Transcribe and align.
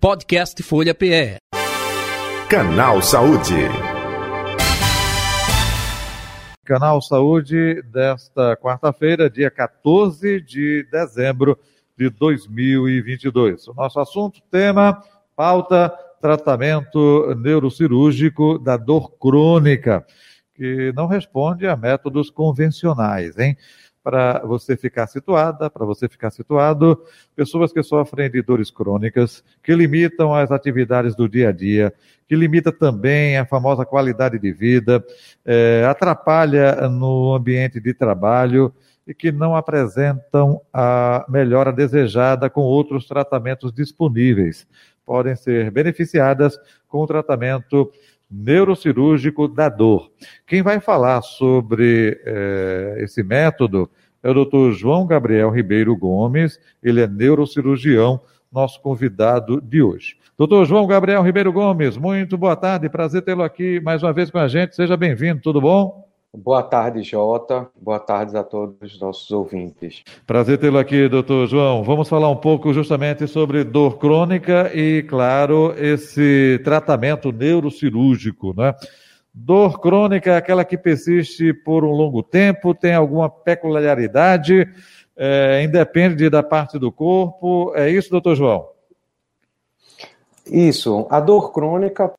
Podcast 0.00 0.62
Folha 0.62 0.94
PE. 0.94 1.36
Canal 2.48 3.02
Saúde. 3.02 3.68
Canal 6.64 7.02
Saúde 7.02 7.82
desta 7.82 8.56
quarta-feira, 8.56 9.28
dia 9.28 9.50
14 9.50 10.40
de 10.40 10.88
dezembro 10.90 11.58
de 11.98 12.08
2022. 12.08 13.68
O 13.68 13.74
nosso 13.74 14.00
assunto, 14.00 14.40
tema, 14.50 15.04
pauta, 15.36 15.90
tratamento 16.18 17.34
neurocirúrgico 17.34 18.58
da 18.58 18.78
dor 18.78 19.18
crônica, 19.18 20.02
que 20.54 20.94
não 20.96 21.08
responde 21.08 21.66
a 21.66 21.76
métodos 21.76 22.30
convencionais, 22.30 23.38
hein? 23.38 23.54
Para 24.02 24.40
você 24.46 24.76
ficar 24.76 25.06
situada, 25.06 25.68
para 25.68 25.84
você 25.84 26.08
ficar 26.08 26.30
situado, 26.30 27.02
pessoas 27.36 27.72
que 27.72 27.82
sofrem 27.82 28.30
de 28.30 28.40
dores 28.40 28.70
crônicas, 28.70 29.44
que 29.62 29.74
limitam 29.74 30.34
as 30.34 30.50
atividades 30.50 31.14
do 31.14 31.28
dia 31.28 31.50
a 31.50 31.52
dia, 31.52 31.92
que 32.26 32.34
limita 32.34 32.72
também 32.72 33.36
a 33.36 33.44
famosa 33.44 33.84
qualidade 33.84 34.38
de 34.38 34.52
vida, 34.52 35.04
é, 35.44 35.84
atrapalha 35.86 36.88
no 36.88 37.34
ambiente 37.34 37.78
de 37.78 37.92
trabalho 37.92 38.72
e 39.06 39.12
que 39.12 39.32
não 39.32 39.56
apresentam 39.56 40.60
a 40.72 41.26
melhora 41.28 41.72
desejada 41.72 42.48
com 42.48 42.60
outros 42.60 43.06
tratamentos 43.06 43.72
disponíveis. 43.72 44.66
Podem 45.04 45.34
ser 45.34 45.70
beneficiadas 45.70 46.56
com 46.86 47.02
o 47.02 47.06
tratamento 47.06 47.90
neurocirúrgico 48.30 49.48
da 49.48 49.68
dor. 49.68 50.10
Quem 50.46 50.62
vai 50.62 50.80
falar 50.80 51.22
sobre 51.22 52.20
eh, 52.24 52.96
esse 53.00 53.22
método 53.22 53.90
é 54.22 54.30
o 54.30 54.34
doutor 54.34 54.72
João 54.72 55.06
Gabriel 55.06 55.50
Ribeiro 55.50 55.96
Gomes, 55.96 56.60
ele 56.82 57.00
é 57.00 57.06
neurocirurgião, 57.08 58.20
nosso 58.52 58.80
convidado 58.82 59.60
de 59.60 59.82
hoje. 59.82 60.16
Doutor 60.36 60.64
João 60.66 60.86
Gabriel 60.86 61.22
Ribeiro 61.22 61.52
Gomes, 61.52 61.96
muito 61.96 62.36
boa 62.36 62.56
tarde, 62.56 62.88
prazer 62.88 63.22
tê-lo 63.22 63.42
aqui 63.42 63.80
mais 63.80 64.02
uma 64.02 64.12
vez 64.12 64.30
com 64.30 64.38
a 64.38 64.48
gente, 64.48 64.74
seja 64.74 64.96
bem-vindo, 64.96 65.40
tudo 65.40 65.60
bom? 65.60 66.09
Boa 66.32 66.62
tarde, 66.62 67.02
Jota. 67.02 67.68
Boa 67.74 67.98
tarde 67.98 68.36
a 68.36 68.44
todos 68.44 68.76
os 68.80 69.00
nossos 69.00 69.28
ouvintes. 69.32 70.04
Prazer 70.24 70.58
tê-lo 70.58 70.78
aqui, 70.78 71.08
doutor 71.08 71.48
João. 71.48 71.82
Vamos 71.82 72.08
falar 72.08 72.30
um 72.30 72.36
pouco 72.36 72.72
justamente 72.72 73.26
sobre 73.26 73.64
dor 73.64 73.98
crônica 73.98 74.70
e, 74.72 75.02
claro, 75.02 75.74
esse 75.76 76.60
tratamento 76.62 77.32
neurocirúrgico, 77.32 78.54
né? 78.56 78.72
Dor 79.34 79.80
crônica 79.80 80.30
é 80.30 80.36
aquela 80.36 80.64
que 80.64 80.78
persiste 80.78 81.52
por 81.52 81.84
um 81.84 81.90
longo 81.90 82.22
tempo, 82.22 82.74
tem 82.74 82.94
alguma 82.94 83.28
peculiaridade, 83.28 84.68
é, 85.16 85.62
independe 85.64 86.30
da 86.30 86.44
parte 86.44 86.78
do 86.78 86.92
corpo. 86.92 87.72
É 87.74 87.90
isso, 87.90 88.08
doutor 88.08 88.36
João? 88.36 88.68
Isso. 90.46 91.08
A 91.10 91.18
dor 91.18 91.52
crônica 91.52 92.12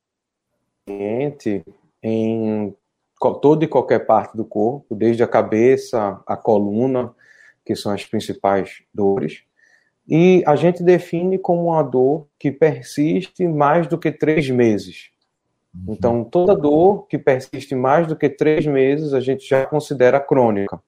em 2.02 2.74
toda 3.30 3.64
e 3.64 3.68
qualquer 3.68 4.00
parte 4.00 4.36
do 4.36 4.44
corpo, 4.44 4.94
desde 4.94 5.22
a 5.22 5.28
cabeça, 5.28 6.20
a 6.26 6.36
coluna, 6.36 7.14
que 7.64 7.76
são 7.76 7.92
as 7.92 8.04
principais 8.04 8.82
dores. 8.92 9.44
E 10.08 10.42
a 10.46 10.56
gente 10.56 10.82
define 10.82 11.38
como 11.38 11.66
uma 11.66 11.82
dor 11.82 12.26
que 12.38 12.50
persiste 12.50 13.46
mais 13.46 13.86
do 13.86 13.96
que 13.96 14.10
três 14.10 14.50
meses. 14.50 15.10
Uhum. 15.74 15.94
Então, 15.94 16.24
toda 16.24 16.56
dor 16.56 17.06
que 17.06 17.16
persiste 17.16 17.74
mais 17.74 18.06
do 18.06 18.16
que 18.16 18.28
três 18.28 18.66
meses, 18.66 19.14
a 19.14 19.20
gente 19.20 19.48
já 19.48 19.64
considera 19.64 20.20
crônica. 20.20 20.82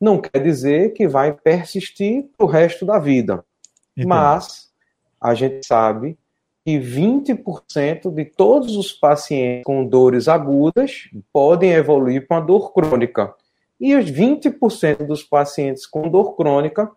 Não 0.00 0.20
quer 0.20 0.42
dizer 0.42 0.92
que 0.92 1.06
vai 1.06 1.32
persistir 1.32 2.28
o 2.38 2.46
resto 2.46 2.86
da 2.86 2.98
vida. 2.98 3.44
Entendi. 3.92 4.08
Mas 4.08 4.72
a 5.20 5.34
gente 5.34 5.66
sabe 5.66 6.18
que 6.64 6.78
20% 6.78 8.10
de 8.10 8.24
todos 8.24 8.76
os 8.76 8.90
pacientes 8.92 9.64
com 9.64 9.84
dores 9.84 10.28
agudas 10.28 11.10
podem 11.32 11.72
evoluir 11.72 12.26
para 12.26 12.38
uma 12.38 12.46
dor 12.46 12.72
crônica. 12.72 13.34
E 13.78 13.94
os 13.94 14.10
20% 14.10 15.06
dos 15.06 15.22
pacientes 15.22 15.86
com 15.86 16.08
dor 16.08 16.34
crônica 16.36 16.90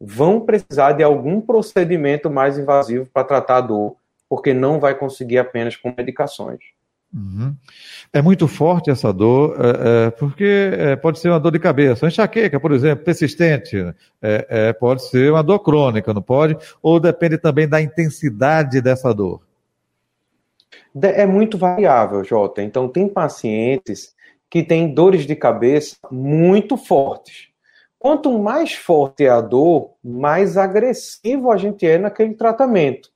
vão 0.00 0.40
precisar 0.40 0.92
de 0.92 1.02
algum 1.02 1.40
procedimento 1.40 2.30
mais 2.30 2.56
invasivo 2.56 3.06
para 3.12 3.24
tratar 3.24 3.58
a 3.58 3.60
dor, 3.60 3.96
porque 4.28 4.54
não 4.54 4.80
vai 4.80 4.94
conseguir 4.94 5.36
apenas 5.36 5.76
com 5.76 5.92
medicações. 5.94 6.60
Uhum. 7.12 7.56
É 8.12 8.22
muito 8.22 8.46
forte 8.46 8.88
essa 8.88 9.12
dor, 9.12 9.56
é, 9.58 10.06
é, 10.06 10.10
porque 10.10 10.70
é, 10.72 10.96
pode 10.96 11.18
ser 11.18 11.28
uma 11.28 11.40
dor 11.40 11.50
de 11.50 11.58
cabeça. 11.58 12.06
Enxaqueca, 12.06 12.60
por 12.60 12.70
exemplo, 12.70 13.04
persistente, 13.04 13.76
é, 14.22 14.46
é, 14.48 14.72
pode 14.72 15.08
ser 15.08 15.32
uma 15.32 15.42
dor 15.42 15.58
crônica, 15.58 16.14
não 16.14 16.22
pode? 16.22 16.56
Ou 16.80 17.00
depende 17.00 17.36
também 17.36 17.68
da 17.68 17.82
intensidade 17.82 18.80
dessa 18.80 19.12
dor? 19.12 19.42
É 21.02 21.26
muito 21.26 21.58
variável, 21.58 22.22
Jota. 22.22 22.62
Então, 22.62 22.88
tem 22.88 23.08
pacientes 23.08 24.14
que 24.48 24.62
têm 24.62 24.92
dores 24.92 25.26
de 25.26 25.34
cabeça 25.34 25.96
muito 26.10 26.76
fortes. 26.76 27.48
Quanto 27.98 28.38
mais 28.38 28.72
forte 28.72 29.24
é 29.24 29.28
a 29.28 29.40
dor, 29.40 29.92
mais 30.02 30.56
agressivo 30.56 31.50
a 31.50 31.56
gente 31.56 31.86
é 31.86 31.98
naquele 31.98 32.34
tratamento. 32.34 33.10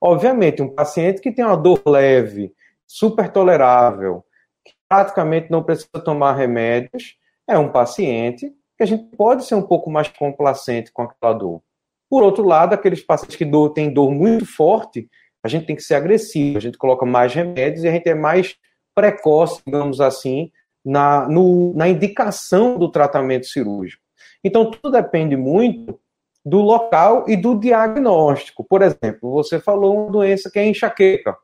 Obviamente, 0.00 0.62
um 0.62 0.68
paciente 0.68 1.20
que 1.20 1.30
tem 1.30 1.44
uma 1.44 1.56
dor 1.56 1.82
leve, 1.84 2.52
super 2.90 3.30
tolerável, 3.30 4.24
que 4.64 4.72
praticamente 4.88 5.48
não 5.48 5.62
precisa 5.62 6.02
tomar 6.04 6.32
remédios, 6.32 7.14
é 7.48 7.56
um 7.56 7.70
paciente 7.70 8.52
que 8.76 8.82
a 8.82 8.86
gente 8.86 9.16
pode 9.16 9.44
ser 9.44 9.54
um 9.54 9.62
pouco 9.62 9.88
mais 9.88 10.08
complacente 10.08 10.90
com 10.92 11.02
aquela 11.02 11.32
dor. 11.32 11.62
Por 12.08 12.24
outro 12.24 12.44
lado, 12.44 12.74
aqueles 12.74 13.00
pacientes 13.00 13.36
que 13.36 13.44
dor, 13.44 13.70
têm 13.70 13.94
dor 13.94 14.10
muito 14.10 14.44
forte, 14.44 15.08
a 15.40 15.46
gente 15.46 15.66
tem 15.66 15.76
que 15.76 15.82
ser 15.82 15.94
agressivo, 15.94 16.58
a 16.58 16.60
gente 16.60 16.76
coloca 16.76 17.06
mais 17.06 17.32
remédios 17.32 17.84
e 17.84 17.88
a 17.88 17.92
gente 17.92 18.08
é 18.08 18.14
mais 18.14 18.56
precoce, 18.92 19.62
digamos 19.64 20.00
assim, 20.00 20.50
na, 20.84 21.28
no, 21.28 21.72
na 21.74 21.88
indicação 21.88 22.76
do 22.76 22.90
tratamento 22.90 23.46
cirúrgico. 23.46 24.02
Então, 24.42 24.68
tudo 24.68 24.90
depende 24.90 25.36
muito 25.36 25.96
do 26.44 26.60
local 26.60 27.24
e 27.28 27.36
do 27.36 27.54
diagnóstico. 27.54 28.64
Por 28.64 28.82
exemplo, 28.82 29.30
você 29.30 29.60
falou 29.60 29.96
uma 29.96 30.10
doença 30.10 30.50
que 30.50 30.58
é 30.58 30.66
enxaqueca. 30.66 31.36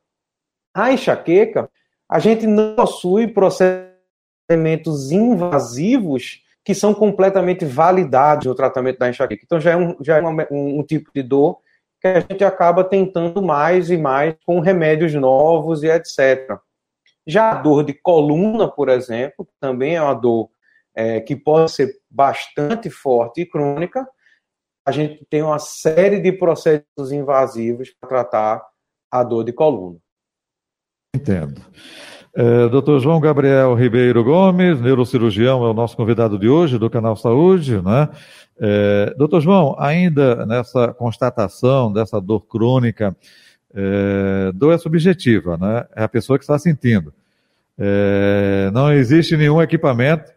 A 0.76 0.92
enxaqueca, 0.92 1.70
a 2.06 2.18
gente 2.18 2.46
não 2.46 2.76
possui 2.76 3.28
procedimentos 3.28 5.10
invasivos 5.10 6.42
que 6.62 6.74
são 6.74 6.92
completamente 6.92 7.64
validados 7.64 8.44
no 8.44 8.54
tratamento 8.54 8.98
da 8.98 9.08
enxaqueca. 9.08 9.42
Então 9.42 9.58
já 9.58 9.70
é, 9.70 9.76
um, 9.76 9.96
já 10.02 10.18
é 10.18 10.20
uma, 10.20 10.46
um, 10.50 10.80
um 10.80 10.82
tipo 10.82 11.10
de 11.14 11.22
dor 11.22 11.60
que 11.98 12.06
a 12.06 12.20
gente 12.20 12.44
acaba 12.44 12.84
tentando 12.84 13.40
mais 13.40 13.88
e 13.88 13.96
mais 13.96 14.34
com 14.44 14.60
remédios 14.60 15.14
novos 15.14 15.82
e 15.82 15.88
etc. 15.88 16.58
Já 17.26 17.52
a 17.52 17.54
dor 17.54 17.82
de 17.82 17.94
coluna, 17.94 18.68
por 18.68 18.90
exemplo, 18.90 19.48
também 19.58 19.96
é 19.96 20.02
uma 20.02 20.12
dor 20.12 20.50
é, 20.94 21.20
que 21.20 21.34
pode 21.34 21.70
ser 21.70 21.90
bastante 22.10 22.90
forte 22.90 23.40
e 23.40 23.46
crônica, 23.46 24.06
a 24.84 24.92
gente 24.92 25.24
tem 25.30 25.42
uma 25.42 25.58
série 25.58 26.20
de 26.20 26.32
procedimentos 26.32 27.12
invasivos 27.12 27.94
para 27.98 28.08
tratar 28.10 28.66
a 29.10 29.24
dor 29.24 29.42
de 29.42 29.54
coluna. 29.54 29.98
Entendo. 31.16 31.62
É, 32.34 32.68
Dr. 32.68 32.98
João 32.98 33.18
Gabriel 33.18 33.74
Ribeiro 33.74 34.22
Gomes, 34.22 34.78
neurocirurgião, 34.78 35.64
é 35.64 35.70
o 35.70 35.72
nosso 35.72 35.96
convidado 35.96 36.38
de 36.38 36.46
hoje 36.46 36.78
do 36.78 36.90
Canal 36.90 37.16
Saúde, 37.16 37.80
né? 37.80 38.10
É, 38.60 39.14
Doutor 39.16 39.40
João, 39.40 39.74
ainda 39.78 40.44
nessa 40.44 40.92
constatação 40.92 41.90
dessa 41.90 42.20
dor 42.20 42.40
crônica, 42.46 43.16
é, 43.74 44.52
dor 44.54 44.74
é 44.74 44.78
subjetiva, 44.78 45.56
né? 45.56 45.86
É 45.96 46.04
a 46.04 46.08
pessoa 46.08 46.38
que 46.38 46.44
está 46.44 46.58
sentindo. 46.58 47.14
É, 47.78 48.70
não 48.74 48.92
existe 48.92 49.34
nenhum 49.38 49.62
equipamento 49.62 50.30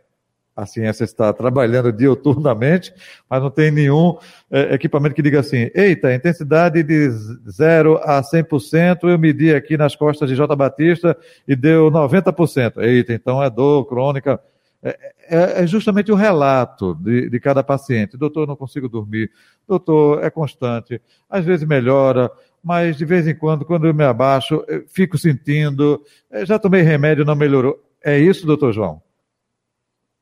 a 0.59 0.65
ciência 0.65 1.05
está 1.05 1.31
trabalhando 1.31 1.91
diuturnamente, 1.91 2.93
mas 3.29 3.41
não 3.41 3.49
tem 3.49 3.71
nenhum 3.71 4.17
é, 4.51 4.73
equipamento 4.73 5.15
que 5.15 5.21
diga 5.21 5.39
assim, 5.39 5.71
eita, 5.73 6.13
intensidade 6.13 6.83
de 6.83 7.09
0 7.09 7.97
a 8.03 8.21
100%, 8.21 9.09
eu 9.09 9.17
medi 9.17 9.53
aqui 9.53 9.77
nas 9.77 9.95
costas 9.95 10.29
de 10.29 10.35
J. 10.35 10.53
Batista 10.55 11.17
e 11.47 11.55
deu 11.55 11.89
90%. 11.89 12.81
Eita, 12.81 13.13
então 13.13 13.41
é 13.41 13.49
dor 13.49 13.85
crônica. 13.85 14.39
É, 14.83 14.97
é, 15.29 15.63
é 15.63 15.67
justamente 15.67 16.11
o 16.11 16.15
relato 16.15 16.95
de, 16.95 17.29
de 17.29 17.39
cada 17.39 17.63
paciente. 17.63 18.17
Doutor, 18.17 18.47
não 18.47 18.55
consigo 18.55 18.89
dormir. 18.89 19.31
Doutor, 19.67 20.23
é 20.23 20.29
constante. 20.29 21.01
Às 21.29 21.45
vezes 21.45 21.65
melhora, 21.65 22.29
mas 22.61 22.97
de 22.97 23.05
vez 23.05 23.27
em 23.27 23.35
quando, 23.35 23.63
quando 23.63 23.87
eu 23.87 23.93
me 23.93 24.03
abaixo, 24.03 24.63
eu 24.67 24.83
fico 24.87 25.17
sentindo, 25.17 26.01
é, 26.29 26.45
já 26.45 26.59
tomei 26.59 26.81
remédio, 26.81 27.23
não 27.23 27.35
melhorou. 27.35 27.81
É 28.03 28.17
isso, 28.17 28.45
doutor 28.45 28.73
João? 28.73 29.01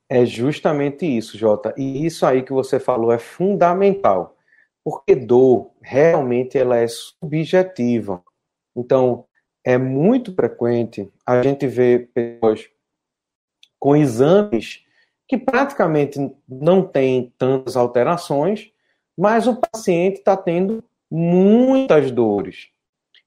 É 0.10 0.26
justamente 0.26 1.06
isso, 1.06 1.38
Jota. 1.38 1.74
E 1.78 2.06
isso 2.06 2.26
aí 2.26 2.42
que 2.42 2.54
você 2.54 2.80
falou 2.80 3.12
é 3.12 3.20
fundamental. 3.20 4.36
Porque 4.84 5.16
dor, 5.16 5.72
realmente, 5.82 6.58
ela 6.58 6.78
é 6.78 6.88
subjetiva. 6.88 8.24
Então, 8.76 9.26
é 9.66 9.78
muito 9.78 10.34
frequente 10.34 11.12
a 11.26 11.42
gente 11.42 11.68
ver 11.68 12.10
pessoas 12.14 12.70
com 13.78 13.96
exames 13.96 14.86
que 15.28 15.38
praticamente 15.38 16.18
não 16.48 16.82
têm 16.82 17.34
tantas 17.38 17.76
alterações, 17.76 18.72
mas 19.18 19.46
o 19.46 19.60
paciente 19.60 20.20
está 20.20 20.38
tendo 20.38 20.82
muitas 21.12 22.12
dores. 22.12 22.70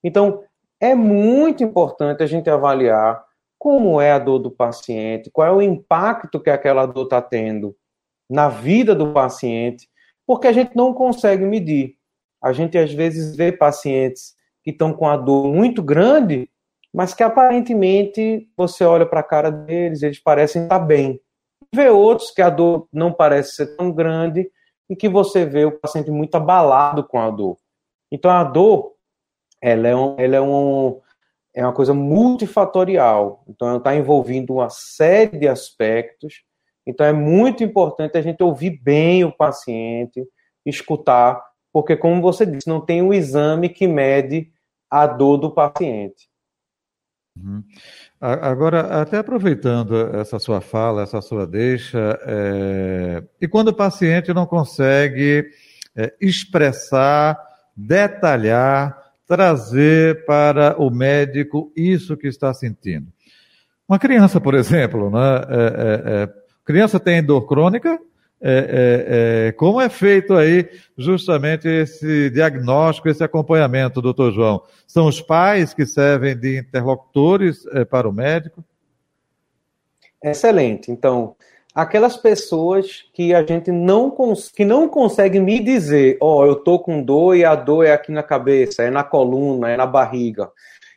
Então, 0.02 0.42
é 0.80 0.94
muito 0.94 1.62
importante 1.62 2.22
a 2.22 2.26
gente 2.26 2.48
avaliar 2.48 3.22
como 3.60 4.00
é 4.00 4.10
a 4.10 4.18
dor 4.18 4.38
do 4.38 4.50
paciente, 4.50 5.30
qual 5.30 5.46
é 5.46 5.52
o 5.52 5.60
impacto 5.60 6.40
que 6.40 6.48
aquela 6.48 6.86
dor 6.86 7.04
está 7.04 7.20
tendo 7.20 7.76
na 8.28 8.48
vida 8.48 8.94
do 8.94 9.12
paciente, 9.12 9.86
porque 10.26 10.46
a 10.46 10.52
gente 10.52 10.74
não 10.74 10.94
consegue 10.94 11.44
medir. 11.44 11.96
A 12.42 12.54
gente 12.54 12.78
às 12.78 12.90
vezes 12.90 13.36
vê 13.36 13.52
pacientes 13.52 14.34
que 14.64 14.70
estão 14.70 14.94
com 14.94 15.06
a 15.06 15.14
dor 15.14 15.52
muito 15.52 15.82
grande, 15.82 16.48
mas 16.90 17.12
que 17.12 17.22
aparentemente 17.22 18.48
você 18.56 18.82
olha 18.82 19.04
para 19.04 19.20
a 19.20 19.24
cara 19.24 19.50
deles, 19.50 20.02
eles 20.02 20.18
parecem 20.18 20.62
estar 20.62 20.78
bem. 20.78 21.20
Vê 21.74 21.90
outros 21.90 22.30
que 22.30 22.40
a 22.40 22.48
dor 22.48 22.88
não 22.90 23.12
parece 23.12 23.56
ser 23.56 23.76
tão 23.76 23.92
grande 23.92 24.50
e 24.88 24.96
que 24.96 25.08
você 25.08 25.44
vê 25.44 25.66
o 25.66 25.78
paciente 25.78 26.10
muito 26.10 26.34
abalado 26.34 27.04
com 27.04 27.20
a 27.20 27.30
dor. 27.30 27.58
Então 28.10 28.30
a 28.30 28.42
dor, 28.42 28.94
ela 29.60 29.86
é, 29.86 29.94
um, 29.94 30.16
ela 30.18 30.36
é 30.36 30.40
um, 30.40 30.98
é 31.60 31.66
uma 31.66 31.74
coisa 31.74 31.92
multifatorial. 31.92 33.44
Então, 33.46 33.76
está 33.76 33.94
envolvendo 33.94 34.54
uma 34.54 34.70
série 34.70 35.38
de 35.38 35.46
aspectos. 35.46 36.42
Então, 36.86 37.04
é 37.04 37.12
muito 37.12 37.62
importante 37.62 38.16
a 38.16 38.22
gente 38.22 38.42
ouvir 38.42 38.80
bem 38.82 39.24
o 39.24 39.32
paciente, 39.32 40.26
escutar, 40.64 41.40
porque, 41.70 41.96
como 41.96 42.22
você 42.22 42.46
disse, 42.46 42.66
não 42.66 42.80
tem 42.80 43.02
um 43.02 43.12
exame 43.12 43.68
que 43.68 43.86
mede 43.86 44.50
a 44.88 45.06
dor 45.06 45.36
do 45.36 45.50
paciente. 45.50 46.30
Uhum. 47.36 47.62
Agora, 48.18 49.02
até 49.02 49.18
aproveitando 49.18 50.16
essa 50.16 50.38
sua 50.38 50.62
fala, 50.62 51.02
essa 51.02 51.20
sua 51.20 51.46
deixa, 51.46 52.18
é... 52.26 53.22
e 53.40 53.46
quando 53.46 53.68
o 53.68 53.76
paciente 53.76 54.32
não 54.32 54.46
consegue 54.46 55.46
é, 55.94 56.12
expressar, 56.20 57.38
detalhar 57.76 58.99
trazer 59.30 60.24
para 60.24 60.74
o 60.76 60.90
médico 60.90 61.72
isso 61.76 62.16
que 62.16 62.26
está 62.26 62.52
sentindo. 62.52 63.06
Uma 63.88 63.96
criança, 63.96 64.40
por 64.40 64.54
exemplo, 64.56 65.08
né? 65.08 65.18
É, 65.48 65.54
é, 65.54 66.22
é, 66.22 66.28
criança 66.64 66.98
tem 66.98 67.22
dor 67.22 67.46
crônica, 67.46 67.96
é, 68.42 69.46
é, 69.46 69.52
como 69.52 69.80
é 69.80 69.88
feito 69.88 70.34
aí 70.34 70.68
justamente 70.98 71.68
esse 71.68 72.28
diagnóstico, 72.30 73.08
esse 73.08 73.22
acompanhamento, 73.22 74.02
doutor 74.02 74.32
João? 74.32 74.64
São 74.84 75.06
os 75.06 75.20
pais 75.20 75.72
que 75.72 75.86
servem 75.86 76.36
de 76.36 76.58
interlocutores 76.58 77.62
para 77.88 78.08
o 78.08 78.12
médico? 78.12 78.64
Excelente. 80.24 80.90
Então, 80.90 81.36
aquelas 81.74 82.16
pessoas 82.16 83.04
que 83.12 83.34
a 83.34 83.44
gente 83.44 83.70
não, 83.70 84.14
que 84.54 84.64
não 84.64 84.88
consegue 84.88 85.38
me 85.38 85.60
dizer, 85.60 86.18
ó, 86.20 86.38
oh, 86.38 86.46
eu 86.46 86.56
tô 86.56 86.78
com 86.78 87.02
dor 87.02 87.36
e 87.36 87.44
a 87.44 87.54
dor 87.54 87.84
é 87.84 87.92
aqui 87.92 88.10
na 88.10 88.22
cabeça, 88.22 88.82
é 88.82 88.90
na 88.90 89.04
coluna, 89.04 89.70
é 89.70 89.76
na 89.76 89.86
barriga. 89.86 90.50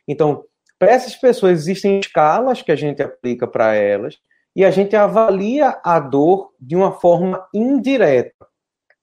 Então, 0.07 0.43
para 0.79 0.91
essas 0.91 1.15
pessoas 1.15 1.59
existem 1.59 1.99
escalas 1.99 2.61
que 2.61 2.71
a 2.71 2.75
gente 2.75 3.01
aplica 3.01 3.47
para 3.47 3.73
elas 3.75 4.17
e 4.55 4.65
a 4.65 4.71
gente 4.71 4.95
avalia 4.95 5.79
a 5.83 5.99
dor 5.99 6.51
de 6.59 6.75
uma 6.75 6.91
forma 6.91 7.47
indireta. 7.53 8.45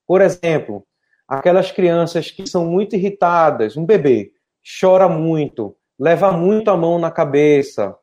Por 0.06 0.20
exemplo, 0.20 0.84
aquelas 1.26 1.70
crianças 1.70 2.31
que 2.31 2.46
são 2.46 2.66
muito 2.66 2.96
irritadas, 2.96 3.76
um 3.76 3.87
bebê 3.87 4.32
chora 4.81 5.08
muito, 5.08 5.76
leva 5.99 6.32
muito 6.32 6.70
a 6.70 6.76
mão 6.76 6.99
na 6.99 7.11
cabeça, 7.11 7.96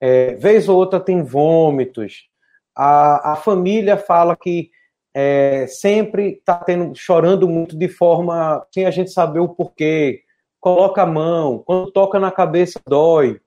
é, 0.00 0.34
vez 0.34 0.68
ou 0.68 0.76
outra 0.76 1.00
tem 1.00 1.22
vômitos, 1.22 2.28
a, 2.76 3.32
a 3.32 3.36
família 3.36 3.96
fala 3.96 4.36
que 4.36 4.70
é, 5.14 5.66
sempre 5.68 6.38
está 6.38 6.56
tendo 6.56 6.94
chorando 6.96 7.48
muito 7.48 7.78
de 7.78 7.88
forma 7.88 8.66
sem 8.72 8.84
a 8.84 8.90
gente 8.90 9.12
saber 9.12 9.38
o 9.38 9.48
porquê. 9.48 10.22
Coloca 10.60 11.02
a 11.02 11.06
mão, 11.06 11.58
quando 11.58 11.92
toca 11.92 12.18
na 12.18 12.32
cabeça 12.32 12.80
dói, 12.86 13.38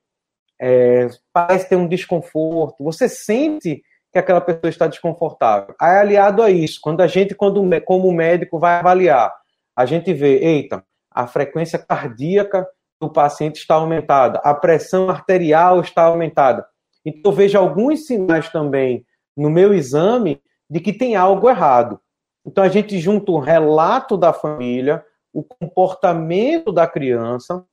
é, 0.62 1.09
parece 1.33 1.68
ter 1.68 1.75
um 1.75 1.88
desconforto. 1.88 2.83
Você 2.83 3.09
sente 3.09 3.81
que 4.12 4.19
aquela 4.19 4.39
pessoa 4.39 4.69
está 4.69 4.88
desconfortável. 4.88 5.75
Aí, 5.80 5.97
aliado 5.97 6.41
a 6.41 6.50
isso, 6.50 6.80
quando 6.81 7.01
a 7.01 7.07
gente, 7.07 7.35
quando, 7.35 7.62
como 7.83 8.12
médico, 8.12 8.59
vai 8.59 8.80
avaliar, 8.80 9.33
a 9.75 9.85
gente 9.85 10.13
vê, 10.13 10.38
eita, 10.38 10.83
a 11.12 11.27
frequência 11.27 11.77
cardíaca 11.77 12.68
do 13.00 13.12
paciente 13.12 13.57
está 13.57 13.75
aumentada, 13.75 14.39
a 14.44 14.53
pressão 14.53 15.09
arterial 15.09 15.81
está 15.81 16.03
aumentada. 16.03 16.65
Então, 17.06 17.31
eu 17.31 17.35
vejo 17.35 17.57
alguns 17.57 18.06
sinais 18.06 18.50
também 18.50 19.06
no 19.38 19.50
meu 19.50 19.74
exame 19.74 20.42
de 20.69 20.80
que 20.80 20.92
tem 20.92 21.16
algo 21.16 21.50
errado. 21.50 22.00
Então 22.45 22.63
a 22.63 22.69
gente 22.69 23.00
junta 23.00 23.31
o 23.31 23.39
relato 23.39 24.18
da 24.18 24.34
família, 24.34 25.06
o 25.31 25.44
comportamento 25.44 26.72
da 26.72 26.88
criança, 26.88 27.63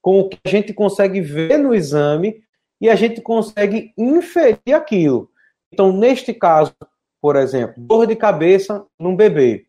com 0.00 0.20
o 0.20 0.28
que 0.28 0.38
a 0.44 0.48
gente 0.48 0.72
consegue 0.72 1.20
ver 1.20 1.58
no 1.58 1.74
exame 1.74 2.42
e 2.80 2.88
a 2.88 2.94
gente 2.94 3.20
consegue 3.20 3.92
inferir 3.98 4.74
aquilo. 4.74 5.28
Então, 5.72 5.92
neste 5.92 6.32
caso, 6.32 6.74
por 7.20 7.36
exemplo, 7.36 7.74
dor 7.76 8.06
de 8.06 8.16
cabeça 8.16 8.84
num 8.98 9.14
bebê. 9.14 9.66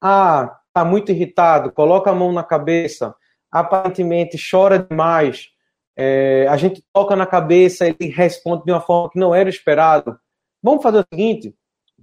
Ah, 0.00 0.58
está 0.68 0.84
muito 0.84 1.12
irritado, 1.12 1.72
coloca 1.72 2.10
a 2.10 2.14
mão 2.14 2.32
na 2.32 2.42
cabeça, 2.42 3.14
aparentemente 3.50 4.38
chora 4.38 4.78
demais. 4.78 5.48
É, 5.96 6.46
a 6.48 6.56
gente 6.56 6.82
toca 6.92 7.16
na 7.16 7.26
cabeça, 7.26 7.86
ele 7.86 8.10
responde 8.10 8.64
de 8.64 8.72
uma 8.72 8.80
forma 8.80 9.10
que 9.10 9.18
não 9.18 9.34
era 9.34 9.48
esperado. 9.48 10.18
Vamos 10.62 10.82
fazer 10.82 10.98
o 10.98 11.06
seguinte: 11.12 11.54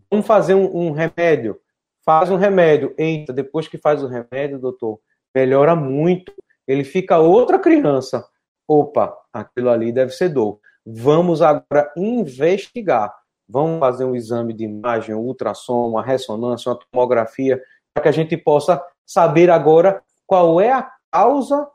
vamos 0.09 0.25
fazer 0.25 0.53
um, 0.53 0.75
um 0.75 0.91
remédio. 0.91 1.59
Faz 2.03 2.29
um 2.29 2.35
remédio. 2.35 2.93
Eita, 2.97 3.33
depois 3.33 3.67
que 3.67 3.77
faz 3.77 4.03
o 4.03 4.07
remédio, 4.07 4.59
doutor, 4.59 4.99
melhora 5.33 5.75
muito. 5.75 6.33
Ele 6.67 6.83
fica 6.83 7.17
outra 7.19 7.59
criança. 7.59 8.27
Opa, 8.67 9.15
aquilo 9.33 9.69
ali 9.69 9.91
deve 9.91 10.11
ser 10.11 10.29
dor. 10.29 10.59
Vamos 10.85 11.41
agora 11.41 11.91
investigar. 11.97 13.13
Vamos 13.47 13.79
fazer 13.79 14.05
um 14.05 14.15
exame 14.15 14.53
de 14.53 14.63
imagem, 14.63 15.13
um 15.13 15.19
ultrassom, 15.19 15.89
uma 15.89 16.03
ressonância, 16.03 16.71
uma 16.71 16.79
tomografia, 16.79 17.61
para 17.93 18.03
que 18.03 18.09
a 18.09 18.11
gente 18.11 18.35
possa 18.35 18.83
saber 19.05 19.51
agora 19.51 20.01
qual 20.25 20.59
é 20.59 20.71
a 20.71 20.91
causa 21.11 21.67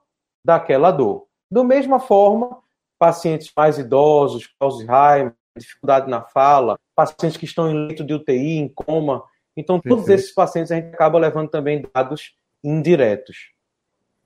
daquela 0.44 0.90
dor. 0.90 1.26
Da 1.50 1.62
mesma 1.62 2.00
forma, 2.00 2.58
pacientes 2.98 3.52
mais 3.56 3.78
idosos, 3.78 4.52
Alzheimer, 4.58 5.34
dificuldade 5.58 6.08
na 6.08 6.22
fala, 6.22 6.78
pacientes 6.94 7.36
que 7.36 7.44
estão 7.44 7.70
em 7.70 7.86
leito 7.86 8.04
de 8.04 8.14
UTI, 8.14 8.58
em 8.58 8.68
coma. 8.68 9.22
Então, 9.56 9.80
todos 9.80 10.04
Perfeito. 10.04 10.20
esses 10.20 10.34
pacientes 10.34 10.70
a 10.72 10.76
gente 10.76 10.94
acaba 10.94 11.18
levando 11.18 11.48
também 11.48 11.84
dados 11.94 12.34
indiretos. 12.62 13.50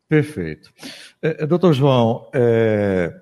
Perfeito. 0.08 0.72
É, 1.22 1.44
é 1.44 1.46
doutor 1.46 1.72
João, 1.72 2.28
é... 2.34 3.14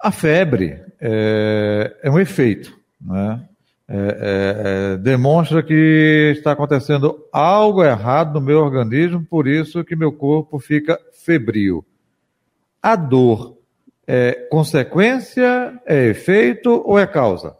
a 0.00 0.10
febre 0.10 0.84
é, 1.00 1.96
é 2.02 2.10
um 2.10 2.18
efeito, 2.18 2.76
né? 3.00 3.48
É, 3.86 3.96
é, 3.96 4.94
é, 4.94 4.96
demonstra 4.96 5.62
que 5.62 6.32
está 6.34 6.52
acontecendo 6.52 7.28
algo 7.30 7.84
errado 7.84 8.32
no 8.32 8.40
meu 8.40 8.60
organismo, 8.60 9.22
por 9.22 9.46
isso 9.46 9.84
que 9.84 9.94
meu 9.94 10.10
corpo 10.10 10.58
fica 10.58 10.98
febril. 11.12 11.84
A 12.82 12.96
dor 12.96 13.58
é 14.06 14.32
consequência, 14.50 15.80
é 15.86 16.06
efeito 16.06 16.82
ou 16.84 16.98
é 16.98 17.06
causa? 17.06 17.56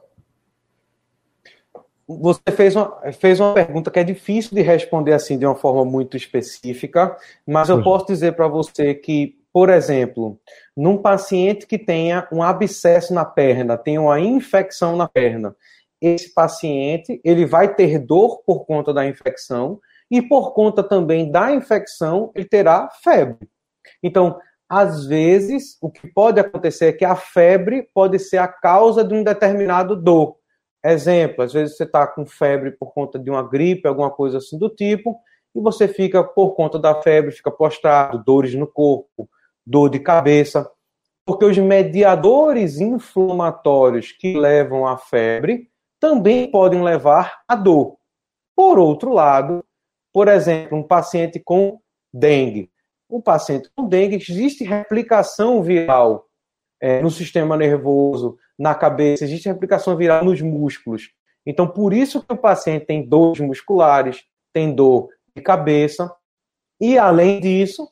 Você 2.06 2.40
fez 2.54 2.76
uma, 2.76 3.12
fez 3.12 3.40
uma 3.40 3.54
pergunta 3.54 3.90
que 3.90 3.98
é 3.98 4.04
difícil 4.04 4.54
de 4.54 4.60
responder 4.60 5.14
assim 5.14 5.38
de 5.38 5.46
uma 5.46 5.54
forma 5.54 5.84
muito 5.84 6.16
específica, 6.16 7.16
mas 7.46 7.70
eu 7.70 7.82
posso 7.82 8.06
dizer 8.06 8.32
para 8.36 8.46
você 8.46 8.94
que, 8.94 9.38
por 9.50 9.70
exemplo, 9.70 10.38
num 10.76 10.98
paciente 10.98 11.66
que 11.66 11.78
tenha 11.78 12.28
um 12.30 12.42
abscesso 12.42 13.14
na 13.14 13.24
perna, 13.24 13.78
tem 13.78 13.98
uma 13.98 14.20
infecção 14.20 14.96
na 14.96 15.08
perna, 15.08 15.56
esse 15.98 16.34
paciente 16.34 17.18
ele 17.24 17.46
vai 17.46 17.74
ter 17.74 17.98
dor 17.98 18.42
por 18.44 18.66
conta 18.66 18.92
da 18.92 19.06
infecção 19.06 19.80
e 20.10 20.20
por 20.20 20.52
conta 20.52 20.82
também 20.82 21.30
da 21.30 21.52
infecção 21.52 22.30
ele 22.34 22.44
terá 22.44 22.90
febre. 23.02 23.48
Então, 24.02 24.38
às 24.68 25.06
vezes, 25.06 25.76
o 25.80 25.90
que 25.90 26.08
pode 26.08 26.40
acontecer 26.40 26.86
é 26.86 26.92
que 26.92 27.04
a 27.04 27.14
febre 27.14 27.88
pode 27.94 28.18
ser 28.18 28.38
a 28.38 28.48
causa 28.48 29.04
de 29.04 29.14
um 29.14 29.22
determinado 29.22 29.94
dor. 29.94 30.36
Exemplo, 30.84 31.44
às 31.44 31.52
vezes 31.52 31.76
você 31.76 31.84
está 31.84 32.06
com 32.06 32.26
febre 32.26 32.72
por 32.72 32.92
conta 32.92 33.18
de 33.18 33.30
uma 33.30 33.42
gripe, 33.42 33.88
alguma 33.88 34.10
coisa 34.10 34.38
assim 34.38 34.58
do 34.58 34.68
tipo, 34.68 35.18
e 35.54 35.60
você 35.60 35.86
fica, 35.86 36.22
por 36.24 36.54
conta 36.54 36.78
da 36.78 37.00
febre, 37.00 37.30
fica 37.30 37.50
postrado, 37.50 38.22
dores 38.24 38.54
no 38.54 38.66
corpo, 38.66 39.28
dor 39.66 39.88
de 39.88 40.00
cabeça, 40.00 40.68
porque 41.24 41.44
os 41.44 41.56
mediadores 41.56 42.80
inflamatórios 42.80 44.12
que 44.12 44.36
levam 44.36 44.86
à 44.86 44.98
febre 44.98 45.70
também 45.98 46.50
podem 46.50 46.82
levar 46.82 47.42
à 47.48 47.54
dor. 47.54 47.96
Por 48.54 48.78
outro 48.78 49.12
lado, 49.12 49.64
por 50.12 50.28
exemplo, 50.28 50.76
um 50.76 50.82
paciente 50.82 51.40
com 51.40 51.80
dengue 52.12 52.70
o 53.16 53.22
paciente 53.22 53.70
com 53.74 53.86
dengue, 53.86 54.16
existe 54.16 54.64
replicação 54.64 55.62
viral 55.62 56.26
é, 56.80 57.00
no 57.00 57.10
sistema 57.10 57.56
nervoso, 57.56 58.36
na 58.58 58.74
cabeça, 58.74 59.24
existe 59.24 59.48
replicação 59.48 59.96
viral 59.96 60.24
nos 60.24 60.40
músculos. 60.40 61.10
Então, 61.46 61.68
por 61.68 61.92
isso 61.92 62.22
que 62.22 62.32
o 62.32 62.36
paciente 62.36 62.86
tem 62.86 63.06
dores 63.06 63.40
musculares, 63.40 64.24
tem 64.52 64.74
dor 64.74 65.08
de 65.36 65.42
cabeça, 65.42 66.12
e 66.80 66.98
além 66.98 67.40
disso, 67.40 67.88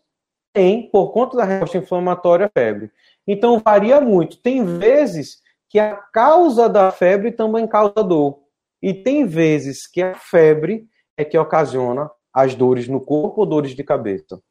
tem, 0.53 0.91
por 0.91 1.13
conta 1.13 1.37
da 1.37 1.45
resposta 1.45 1.79
inflamatória, 1.79 2.51
febre. 2.53 2.91
Então, 3.27 3.61
varia 3.61 4.01
muito. 4.01 4.37
Tem 4.39 4.65
vezes 4.65 5.41
que 5.71 5.79
a 5.79 5.97
causa 5.97 6.69
da 6.69 6.91
febre 6.91 7.33
também 7.33 7.67
causa 7.67 8.03
dor. 8.03 8.41
E 8.83 8.93
tem 8.93 9.25
vezes 9.25 9.87
que 9.87 10.03
a 10.03 10.15
febre 10.15 10.87
é 11.17 11.25
que 11.25 11.39
ocasiona 11.39 12.11
as 12.35 12.55
dores 12.55 12.89
no 12.89 13.01
corpo 13.01 13.43
ou 13.43 13.47
dores 13.47 13.75
de 13.75 13.85
cabeça. 13.85 14.43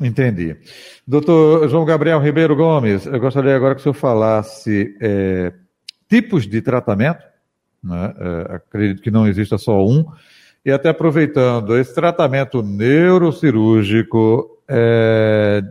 Entendi. 0.00 0.56
Doutor 1.06 1.68
João 1.68 1.84
Gabriel 1.84 2.20
Ribeiro 2.20 2.54
Gomes, 2.54 3.06
eu 3.06 3.18
gostaria 3.18 3.56
agora 3.56 3.74
que 3.74 3.80
o 3.80 3.82
senhor 3.82 3.94
falasse 3.94 4.96
é, 5.00 5.52
tipos 6.08 6.46
de 6.46 6.62
tratamento, 6.62 7.24
né? 7.82 8.14
é, 8.16 8.54
acredito 8.54 9.02
que 9.02 9.10
não 9.10 9.26
exista 9.26 9.58
só 9.58 9.84
um, 9.84 10.06
e 10.64 10.70
até 10.70 10.90
aproveitando, 10.90 11.76
esse 11.76 11.94
tratamento 11.94 12.62
neurocirúrgico 12.62 14.62
é 14.68 15.62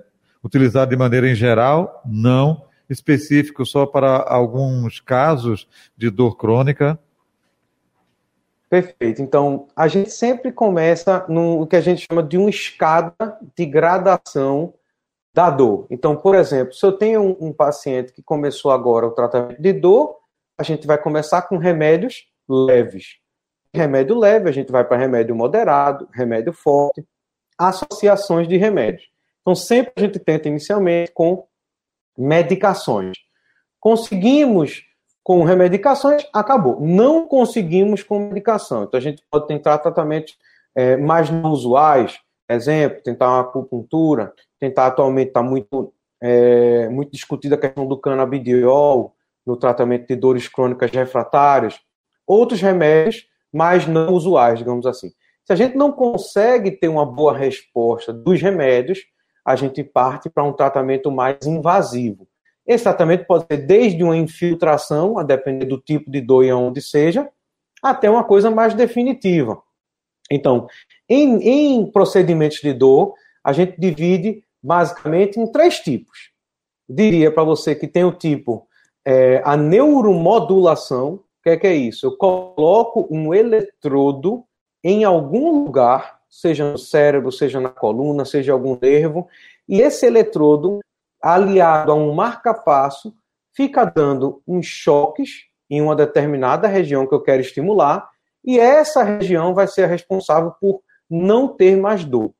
utilizado 0.44 0.90
de 0.90 0.98
maneira 0.98 1.30
em 1.30 1.36
geral, 1.36 2.02
não 2.06 2.66
específico 2.90 3.66
só 3.66 3.86
para 3.86 4.26
alguns 4.28 5.00
casos 5.00 5.68
de 5.98 6.10
dor 6.10 6.38
crônica? 6.38 7.00
Perfeito. 8.70 9.22
Então, 9.22 9.68
a 9.76 9.88
gente 9.88 10.12
sempre 10.12 10.52
começa 10.52 11.26
no 11.30 11.66
que 11.66 11.76
a 11.76 11.82
gente 11.82 12.06
chama 12.10 12.22
de 12.22 12.38
uma 12.38 12.50
escada 12.50 13.16
de 13.56 13.66
gradação 13.66 14.74
da 15.34 15.50
dor. 15.50 15.88
Então, 15.90 16.16
por 16.16 16.36
exemplo, 16.36 16.74
se 16.74 16.86
eu 16.86 16.92
tenho 16.92 17.22
um, 17.22 17.48
um 17.48 17.54
paciente 17.54 18.12
que 18.12 18.22
começou 18.22 18.72
agora 18.72 19.08
o 19.08 19.12
tratamento 19.12 19.62
de 19.62 19.72
dor, 19.72 20.18
a 20.58 20.64
gente 20.64 20.86
vai 20.86 20.98
começar 20.98 21.44
com 21.44 21.58
remédios 21.58 22.26
leves. 22.50 23.20
Remédio 23.74 24.18
leve, 24.18 24.50
a 24.50 24.52
gente 24.52 24.72
vai 24.72 24.84
para 24.84 24.98
remédio 24.98 25.36
moderado, 25.36 26.10
remédio 26.12 26.52
forte, 26.52 27.06
associações 27.58 28.48
de 28.48 28.58
remédios. 28.58 29.08
Então, 29.42 29.56
sempre 29.56 29.94
a 29.96 30.00
gente 30.02 30.20
tenta 30.20 30.50
inicialmente 30.50 31.12
com 31.14 31.48
medicações. 32.18 33.16
Conseguimos 33.80 34.87
com 35.28 35.44
remedicações, 35.44 36.26
acabou. 36.32 36.80
Não 36.80 37.28
conseguimos 37.28 38.02
com 38.02 38.18
medicação. 38.18 38.86
Então 38.86 38.98
a 38.98 39.02
gente 39.02 39.22
pode 39.30 39.46
tentar 39.46 39.78
tratamentos 39.80 40.38
é, 40.74 40.96
mais 40.96 41.30
não 41.30 41.52
usuais, 41.52 42.18
exemplo, 42.50 43.04
tentar 43.04 43.28
uma 43.28 43.42
acupuntura, 43.42 44.34
tentar 44.58 44.88
atualmente 44.88 45.28
está 45.28 45.44
muito, 45.44 45.94
é, 46.24 46.88
muito 46.88 47.12
discutida 47.12 47.56
a 47.56 47.58
questão 47.58 47.86
do 47.86 47.98
canabidiol 47.98 49.14
no 49.46 49.58
tratamento 49.58 50.08
de 50.08 50.16
dores 50.16 50.48
crônicas 50.48 50.92
refratárias, 50.92 51.78
outros 52.26 52.62
remédios 52.62 53.28
mais 53.52 53.86
não 53.86 54.14
usuais, 54.14 54.60
digamos 54.60 54.86
assim. 54.86 55.12
Se 55.44 55.52
a 55.52 55.58
gente 55.58 55.76
não 55.76 55.92
consegue 55.92 56.72
ter 56.72 56.88
uma 56.88 57.06
boa 57.06 57.38
resposta 57.38 58.14
dos 58.14 58.42
remédios, 58.42 59.00
a 59.44 59.58
gente 59.58 59.84
parte 59.84 60.30
para 60.30 60.46
um 60.46 60.54
tratamento 60.54 61.12
mais 61.12 61.46
invasivo. 61.46 62.26
Esse 62.68 62.84
tratamento 62.84 63.26
pode 63.26 63.46
ser 63.46 63.66
desde 63.66 64.04
uma 64.04 64.18
infiltração, 64.18 65.18
a 65.18 65.24
depender 65.24 65.66
do 65.66 65.80
tipo 65.80 66.12
de 66.12 66.20
dor 66.20 66.44
e 66.44 66.50
aonde 66.50 66.82
seja, 66.82 67.30
até 67.82 68.10
uma 68.10 68.24
coisa 68.24 68.52
mais 68.52 68.74
definitiva. 68.74 69.62
Então, 70.30 70.68
em, 71.08 71.38
em 71.48 71.92
procedimentos 71.92 72.60
de 72.60 72.74
dor, 72.74 73.14
a 73.44 73.54
gente 73.54 73.80
divide 73.80 74.44
basicamente 74.62 75.40
em 75.40 75.50
três 75.50 75.80
tipos. 75.80 76.32
Diria 76.90 77.32
para 77.32 77.44
você 77.44 77.74
que 77.74 77.88
tem 77.88 78.04
o 78.04 78.12
tipo 78.12 78.68
é, 79.06 79.42
a 79.46 79.56
neuromodulação. 79.56 81.14
O 81.14 81.44
que 81.44 81.50
é, 81.52 81.58
que 81.58 81.68
é 81.68 81.76
isso? 81.76 82.06
Eu 82.06 82.18
coloco 82.18 83.08
um 83.10 83.34
eletrodo 83.34 84.44
em 84.84 85.06
algum 85.06 85.64
lugar, 85.64 86.20
seja 86.30 86.70
no 86.70 86.78
cérebro, 86.78 87.32
seja 87.32 87.62
na 87.62 87.70
coluna, 87.70 88.26
seja 88.26 88.52
algum 88.52 88.78
nervo, 88.82 89.28
e 89.68 89.82
esse 89.82 90.06
eletrodo 90.06 90.80
aliado 91.22 91.92
a 91.92 91.96
um 91.96 92.14
marca-passo, 92.14 93.14
fica 93.56 93.86
dando 93.86 94.42
uns 94.48 94.66
choques 94.66 95.46
em 95.70 95.82
uma 95.82 95.96
determinada 95.96 96.68
região 96.68 97.06
que 97.06 97.14
eu 97.14 97.22
quero 97.22 97.42
estimular, 97.42 98.10
e 98.46 98.60
essa 98.60 99.04
região 99.04 99.54
vai 99.54 99.68
ser 99.68 99.84
a 99.84 99.88
responsável 99.88 100.54
por 100.62 100.82
não 101.10 101.48
ter 101.48 101.76
mais 101.76 102.06
dor. 102.06 102.32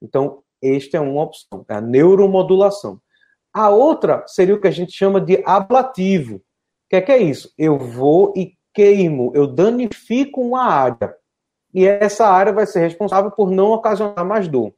Então, 0.00 0.42
esta 0.62 0.96
é 0.96 1.00
uma 1.00 1.22
opção, 1.22 1.64
é 1.68 1.74
a 1.74 1.80
neuromodulação. 1.80 3.00
A 3.52 3.70
outra 3.70 4.24
seria 4.26 4.54
o 4.54 4.60
que 4.60 4.68
a 4.68 4.72
gente 4.72 4.92
chama 4.92 5.20
de 5.20 5.42
ablativo. 5.44 6.36
O 6.36 6.42
que 6.90 6.96
é, 6.96 7.00
que 7.00 7.10
é 7.10 7.18
isso? 7.18 7.52
Eu 7.58 7.76
vou 7.76 8.32
e 8.36 8.54
queimo, 8.72 9.32
eu 9.34 9.46
danifico 9.46 10.40
uma 10.40 10.62
área. 10.62 11.16
E 11.74 11.84
essa 11.84 12.28
área 12.28 12.52
vai 12.52 12.66
ser 12.66 12.80
responsável 12.80 13.30
por 13.32 13.50
não 13.50 13.72
ocasionar 13.72 14.24
mais 14.24 14.46
dor. 14.46 14.72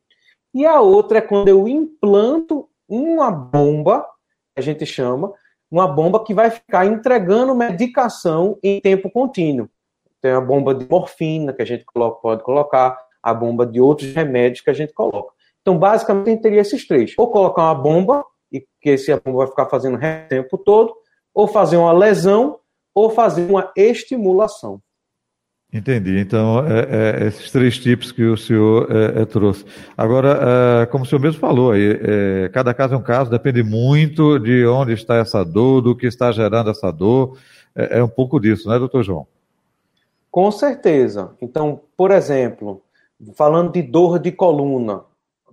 E 0.55 0.65
a 0.65 0.81
outra 0.81 1.19
é 1.19 1.21
quando 1.21 1.49
eu 1.49 1.69
implanto 1.69 2.70
uma 2.91 3.31
bomba, 3.31 4.05
a 4.57 4.61
gente 4.61 4.85
chama, 4.85 5.33
uma 5.71 5.87
bomba 5.87 6.25
que 6.25 6.35
vai 6.35 6.51
ficar 6.51 6.85
entregando 6.85 7.55
medicação 7.55 8.59
em 8.63 8.81
tempo 8.81 9.09
contínuo. 9.09 9.69
Tem 10.21 10.33
a 10.33 10.41
bomba 10.41 10.75
de 10.75 10.87
morfina 10.91 11.53
que 11.53 11.63
a 11.63 11.65
gente 11.65 11.85
pode 12.21 12.43
colocar, 12.43 12.99
a 13.23 13.33
bomba 13.33 13.65
de 13.65 13.81
outros 13.81 14.13
remédios 14.13 14.63
que 14.63 14.71
a 14.71 14.75
gente 14.75 14.93
coloca. 14.93 15.33
Então, 15.61 15.79
basicamente, 15.79 16.27
a 16.27 16.31
gente 16.33 16.43
teria 16.43 16.61
esses 16.61 16.87
três. 16.87 17.15
Ou 17.17 17.31
colocar 17.31 17.63
uma 17.63 17.75
bomba, 17.75 18.25
e 18.51 18.67
que 18.81 18.91
esse 18.91 19.15
bomba 19.21 19.39
vai 19.39 19.47
ficar 19.47 19.67
fazendo 19.67 19.97
o 19.97 20.29
tempo 20.29 20.59
todo, 20.59 20.95
ou 21.33 21.47
fazer 21.47 21.77
uma 21.77 21.93
lesão, 21.93 22.59
ou 22.95 23.11
fazer 23.11 23.49
uma 23.49 23.71
estimulação. 23.77 24.83
Entendi. 25.73 26.19
Então, 26.19 26.67
é, 26.67 27.23
é, 27.23 27.27
esses 27.29 27.51
três 27.53 27.79
tipos 27.79 28.11
que 28.11 28.25
o 28.25 28.37
senhor 28.37 28.89
é, 28.91 29.23
é 29.23 29.25
trouxe. 29.25 29.65
Agora, 29.97 30.83
é, 30.83 30.87
como 30.87 31.05
o 31.05 31.07
senhor 31.07 31.21
mesmo 31.21 31.39
falou, 31.39 31.73
é, 31.77 32.51
cada 32.53 32.75
caso 32.75 32.95
é 32.95 32.97
um 32.97 33.03
caso, 33.03 33.31
depende 33.31 33.63
muito 33.63 34.39
de 34.41 34.67
onde 34.67 34.93
está 34.93 35.17
essa 35.17 35.45
dor, 35.45 35.81
do 35.81 35.95
que 35.95 36.07
está 36.07 36.33
gerando 36.33 36.71
essa 36.71 36.91
dor. 36.91 37.39
É, 37.75 38.03
um 38.03 38.09
pouco 38.09 38.41
disso, 38.41 38.69
né, 38.69 38.81
doutor 38.81 39.05
João? 39.05 39.29
Com 40.29 40.51
certeza. 40.51 41.37
Então, 41.41 41.81
por 41.97 42.11
exemplo, 42.11 42.83
falando 43.37 43.73
de 43.73 43.83
dor 43.83 44.19
de 44.19 44.33
coluna, 44.33 45.05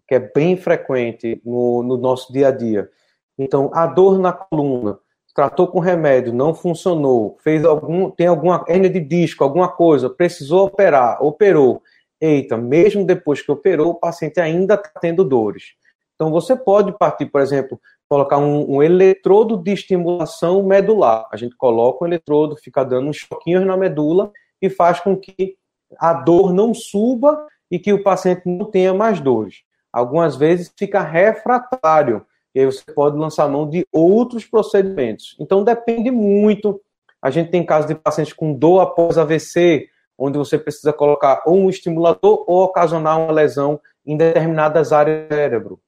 que 0.08 0.16
é 0.16 0.20
bem 0.20 0.58
frequente 0.58 1.40
no, 1.46 1.84
no 1.84 1.96
nosso 1.96 2.34
dia 2.34 2.48
a 2.48 2.52
dia. 2.52 2.90
Então, 3.38 3.70
a 3.72 3.86
dor 3.86 4.18
na 4.18 4.32
coluna 4.32 4.98
tratou 5.38 5.68
com 5.68 5.78
remédio, 5.78 6.34
não 6.34 6.52
funcionou, 6.52 7.38
fez 7.44 7.64
algum, 7.64 8.10
tem 8.10 8.26
alguma 8.26 8.66
hernia 8.68 8.90
de 8.90 9.00
disco, 9.00 9.44
alguma 9.44 9.68
coisa, 9.68 10.10
precisou 10.10 10.66
operar, 10.66 11.24
operou. 11.24 11.84
Eita, 12.20 12.58
mesmo 12.58 13.06
depois 13.06 13.40
que 13.44 13.52
operou, 13.52 13.92
o 13.92 14.00
paciente 14.00 14.40
ainda 14.40 14.74
está 14.74 15.00
tendo 15.00 15.24
dores. 15.24 15.76
Então 16.16 16.32
você 16.32 16.56
pode 16.56 16.92
partir, 16.98 17.28
por 17.28 17.40
exemplo, 17.40 17.80
colocar 18.10 18.40
um, 18.40 18.78
um, 18.78 18.82
eletrodo 18.82 19.58
de 19.58 19.74
estimulação 19.74 20.64
medular. 20.64 21.28
A 21.32 21.38
gente 21.38 21.56
coloca 21.56 22.04
o 22.04 22.08
eletrodo, 22.08 22.58
fica 22.58 22.84
dando 22.84 23.10
uns 23.10 23.18
choquinhos 23.18 23.64
na 23.64 23.78
medula 23.78 24.32
e 24.60 24.72
faz 24.72 25.00
com 25.00 25.16
que 25.16 25.56
a 26.00 26.14
dor 26.14 26.52
não 26.52 26.74
suba 26.74 27.46
e 27.70 27.78
que 27.78 27.94
o 27.94 28.02
paciente 28.02 28.42
não 28.44 28.66
tenha 28.66 28.92
mais 28.92 29.20
dores. 29.20 29.58
Algumas 29.94 30.36
vezes 30.36 30.74
fica 30.76 31.00
refratário 31.00 32.26
e 32.54 32.60
aí 32.60 32.66
você 32.66 32.84
pode 32.94 33.18
lançar 33.18 33.48
mão 33.48 33.70
de 33.70 33.86
outros 33.92 34.46
procedimentos. 34.46 35.36
Então 35.40 35.64
depende 35.64 36.10
muito. 36.10 36.82
A 37.22 37.30
gente 37.30 37.52
tem 37.52 37.66
casos 37.66 37.88
de 37.88 37.96
pacientes 37.96 38.34
com 38.34 38.54
dor 38.54 38.82
após 38.82 39.18
AVC, 39.18 39.88
onde 40.18 40.38
você 40.38 40.58
precisa 40.58 40.92
colocar 40.92 41.44
ou 41.46 41.58
um 41.58 41.70
estimulador 41.70 42.44
ou 42.48 42.64
ocasionar 42.64 43.20
uma 43.20 43.32
lesão 43.32 43.80
em 44.06 44.18
determinadas 44.18 44.92
áreas 44.92 45.28
do 45.28 45.36
cérebro. 45.36 45.80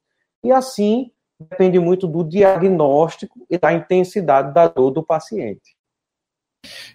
E 0.43 0.51
assim, 0.51 1.11
depende 1.39 1.79
muito 1.79 2.05
do 2.07 2.23
diagnóstico 2.23 3.45
e 3.49 3.57
da 3.57 3.73
intensidade 3.73 4.53
da 4.53 4.67
dor 4.67 4.91
do 4.91 5.03
paciente. 5.03 5.75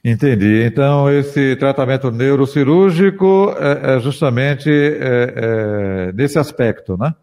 Entendi. 0.05 0.63
Então, 0.65 1.11
esse 1.11 1.57
tratamento 1.57 2.11
neurocirúrgico 2.11 3.55
é, 3.59 3.97
é 3.97 4.01
justamente 4.01 4.71
é, 4.71 5.33
é, 5.37 6.13
nesse 6.13 6.39
aspecto, 6.39 6.97
né? 6.99 7.15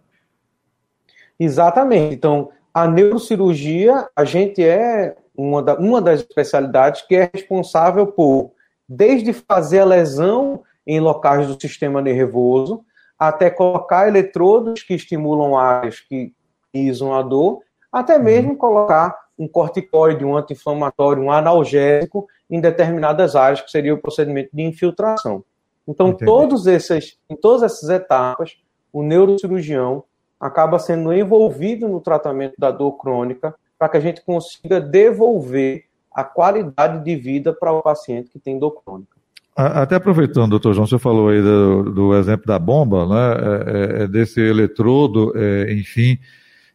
Exatamente. 1.40 2.16
Então, 2.16 2.50
a 2.74 2.88
neurocirurgia, 2.88 4.08
a 4.16 4.24
gente 4.24 4.64
é 4.64 5.16
uma, 5.36 5.62
da, 5.62 5.76
uma 5.76 6.02
das 6.02 6.22
especialidades 6.22 7.02
que 7.02 7.16
é 7.16 7.30
responsável 7.34 8.08
por, 8.08 8.52
desde 8.88 9.34
fazer 9.34 9.80
a 9.80 9.86
lesão 9.86 10.64
em 10.86 11.00
locais 11.00 11.48
do 11.48 11.60
sistema 11.60 12.02
nervoso, 12.02 12.84
até 13.18 13.50
colocar 13.50 14.08
eletrodos 14.08 14.84
que 14.84 14.94
estimulam 14.94 15.58
áreas 15.58 16.00
que 16.00 16.34
isam 16.74 17.14
a 17.14 17.22
dor, 17.22 17.62
até 17.92 18.18
uhum. 18.18 18.24
mesmo 18.24 18.58
colocar 18.58 19.16
um 19.38 19.48
corticoide, 19.48 20.24
um 20.24 20.36
anti-inflamatório, 20.36 21.24
um 21.24 21.32
analgésico 21.32 22.28
em 22.50 22.60
determinadas 22.60 23.36
áreas, 23.36 23.62
que 23.62 23.72
seria 23.72 23.94
o 23.94 23.98
procedimento 23.98 24.50
de 24.54 24.64
infiltração. 24.64 25.44
Então, 25.88 26.14
todos 26.14 26.68
esses, 26.68 27.18
em 27.30 27.36
todas 27.36 27.64
essas 27.64 27.90
etapas, 27.90 28.58
o 28.94 29.02
neurocirurgião 29.04 30.04
acaba 30.42 30.80
sendo 30.80 31.14
envolvido 31.14 31.88
no 31.88 32.02
tratamento 32.02 32.56
da 32.58 32.72
dor 32.72 32.94
crônica 32.94 33.54
para 33.78 33.88
que 33.90 33.98
a 33.98 34.02
gente 34.02 34.26
consiga 34.26 34.82
devolver 34.82 35.86
a 36.12 36.24
qualidade 36.24 37.04
de 37.04 37.16
vida 37.16 37.54
para 37.54 37.72
o 37.72 37.82
paciente 37.82 38.32
que 38.32 38.40
tem 38.40 38.58
dor 38.58 38.82
crônica. 38.84 39.12
Até 39.56 39.96
aproveitando, 39.96 40.50
doutor 40.50 40.74
João, 40.74 40.88
você 40.88 40.98
falou 40.98 41.30
aí 41.30 41.42
do, 41.42 41.84
do 41.92 42.16
exemplo 42.16 42.48
da 42.48 42.58
bomba, 42.58 43.06
né, 43.06 43.16
é, 43.16 44.02
é, 44.02 44.04
é 44.04 44.08
desse 44.08 44.40
eletrodo, 44.40 45.34
é, 45.36 45.74
enfim, 45.74 46.18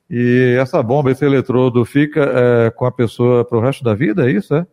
e 0.08 0.56
essa 0.60 0.82
bomba, 0.82 1.10
esse 1.10 1.24
eletrodo 1.24 1.84
fica 1.84 2.20
é, 2.22 2.70
com 2.70 2.84
a 2.84 2.92
pessoa 2.92 3.44
para 3.44 3.58
o 3.58 3.60
resto 3.60 3.82
da 3.82 3.94
vida, 3.94 4.28
é 4.28 4.32
isso, 4.32 4.54
é? 4.54 4.66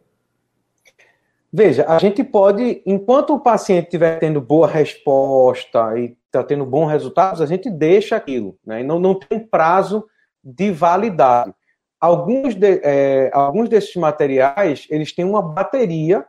Veja, 1.52 1.86
a 1.88 1.98
gente 1.98 2.24
pode, 2.24 2.82
enquanto 2.86 3.34
o 3.34 3.40
paciente 3.40 3.86
estiver 3.86 4.20
tendo 4.20 4.42
boa 4.42 4.68
resposta 4.68 5.98
e 5.98 6.16
está 6.34 6.44
tendo 6.44 6.66
bons 6.66 6.88
resultados, 6.88 7.42
a 7.42 7.46
gente 7.46 7.70
deixa 7.70 8.16
aquilo, 8.16 8.58
né? 8.66 8.82
Não, 8.84 9.00
não 9.00 9.13
tem 9.13 9.40
prazo 9.40 10.06
de 10.44 10.72
validade. 10.72 11.54
Alguns, 12.02 12.56
de, 12.56 12.82
é, 12.84 13.30
alguns 13.34 13.70
desses 13.70 13.96
materiais, 13.96 14.88
eles 14.90 15.13
têm 15.13 15.24
uma 15.24 15.42
bateria 15.42 16.25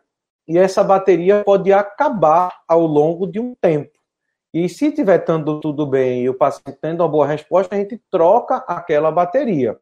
e 0.47 0.59
essa 0.59 0.85
bateria 0.85 1.43
pode 1.43 1.73
acabar 1.73 2.61
ao 2.69 2.87
longo 2.87 3.27
de 3.27 3.41
um 3.41 3.55
tempo. 3.55 3.91
E 4.53 4.69
se 4.69 4.93
dando 5.27 5.59
tudo 5.59 5.85
bem 5.85 6.23
e 6.23 6.29
o 6.29 6.35
paciente 6.35 6.79
tendo 6.81 7.01
uma 7.01 7.09
boa 7.09 7.27
resposta, 7.27 7.75
a 7.75 7.79
gente 7.79 8.01
troca 8.09 8.59
aquela 8.69 9.11
bateria. 9.11 9.77